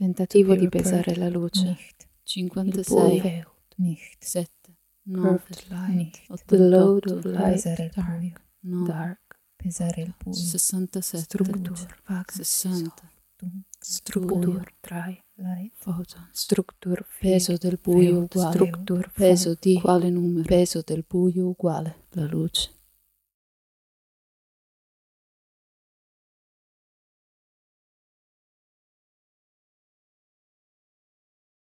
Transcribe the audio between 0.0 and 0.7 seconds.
Tentativo di